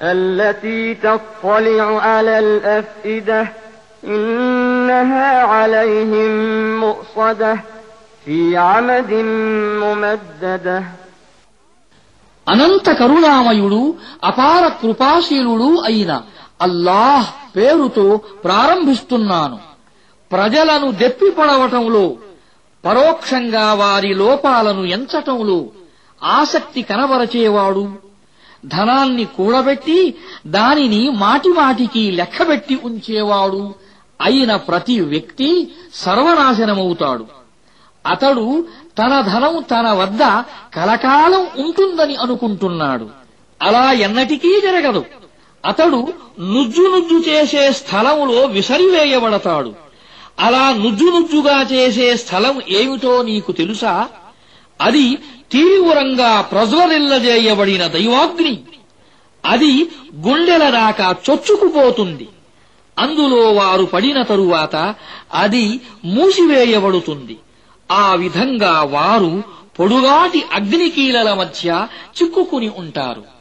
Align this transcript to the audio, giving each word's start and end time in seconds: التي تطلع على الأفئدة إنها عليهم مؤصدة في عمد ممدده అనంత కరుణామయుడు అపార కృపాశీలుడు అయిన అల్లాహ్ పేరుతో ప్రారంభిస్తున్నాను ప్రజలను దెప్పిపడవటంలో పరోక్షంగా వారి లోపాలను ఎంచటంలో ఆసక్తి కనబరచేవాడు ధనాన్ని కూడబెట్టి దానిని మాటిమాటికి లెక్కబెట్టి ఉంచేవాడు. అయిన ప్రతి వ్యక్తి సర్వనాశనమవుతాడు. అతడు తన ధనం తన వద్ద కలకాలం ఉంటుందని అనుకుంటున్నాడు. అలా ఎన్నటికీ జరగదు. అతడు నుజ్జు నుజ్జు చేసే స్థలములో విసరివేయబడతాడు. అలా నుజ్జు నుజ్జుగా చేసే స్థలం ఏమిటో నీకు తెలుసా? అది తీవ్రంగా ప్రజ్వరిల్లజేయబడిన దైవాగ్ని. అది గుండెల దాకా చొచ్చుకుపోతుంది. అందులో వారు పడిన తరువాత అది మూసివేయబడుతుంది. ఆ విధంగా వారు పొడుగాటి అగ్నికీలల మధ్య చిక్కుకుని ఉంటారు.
التي 0.00 0.94
تطلع 0.96 2.02
على 2.02 2.38
الأفئدة 2.38 3.40
إنها 4.06 5.42
عليهم 5.44 6.30
مؤصدة 6.80 7.52
في 8.24 8.38
عمد 8.58 9.10
ممدده 9.82 10.82
అనంత 12.46 12.88
కరుణామయుడు 13.00 13.80
అపార 14.22 14.64
కృపాశీలుడు 14.80 15.70
అయిన 15.82 16.12
అల్లాహ్ 16.60 17.26
పేరుతో 17.56 18.04
ప్రారంభిస్తున్నాను 18.44 19.58
ప్రజలను 20.30 20.88
దెప్పిపడవటంలో 21.00 22.04
పరోక్షంగా 22.84 23.66
వారి 23.74 24.12
లోపాలను 24.14 24.82
ఎంచటంలో 24.96 25.58
ఆసక్తి 26.22 26.82
కనబరచేవాడు 26.82 27.84
ధనాన్ని 28.65 29.25
కూడబెట్టి 29.25 30.13
దానిని 30.47 31.09
మాటిమాటికి 31.09 32.11
లెక్కబెట్టి 32.11 32.79
ఉంచేవాడు. 32.83 33.73
అయిన 34.21 34.55
ప్రతి 34.55 34.99
వ్యక్తి 34.99 35.71
సర్వనాశనమవుతాడు. 35.93 37.25
అతడు 38.07 38.65
తన 38.97 39.21
ధనం 39.21 39.63
తన 39.71 39.91
వద్ద 39.91 40.19
కలకాలం 40.73 41.65
ఉంటుందని 41.65 42.15
అనుకుంటున్నాడు. 42.15 43.09
అలా 43.61 43.91
ఎన్నటికీ 43.91 44.61
జరగదు. 44.61 45.05
అతడు 45.65 46.13
నుజ్జు 46.39 46.81
నుజ్జు 46.81 47.29
చేసే 47.29 47.71
స్థలములో 47.71 48.45
విసరివేయబడతాడు. 48.45 49.73
అలా 50.39 50.69
నుజ్జు 50.69 51.05
నుజ్జుగా 51.05 51.61
చేసే 51.61 52.17
స్థలం 52.17 52.61
ఏమిటో 52.69 53.21
నీకు 53.21 53.51
తెలుసా? 53.51 54.07
అది 54.81 55.15
తీవ్రంగా 55.51 56.41
ప్రజ్వరిల్లజేయబడిన 56.41 57.87
దైవాగ్ని. 57.87 58.59
అది 59.45 59.89
గుండెల 60.15 60.69
దాకా 60.69 61.15
చొచ్చుకుపోతుంది. 61.29 62.27
అందులో 62.99 63.51
వారు 63.53 63.83
పడిన 63.83 64.21
తరువాత 64.21 64.95
అది 65.33 65.79
మూసివేయబడుతుంది. 66.05 67.37
ఆ 67.91 68.15
విధంగా 68.15 68.81
వారు 68.81 69.43
పొడుగాటి 69.79 70.43
అగ్నికీలల 70.53 71.33
మధ్య 71.33 71.87
చిక్కుకుని 72.21 72.71
ఉంటారు. 72.77 73.40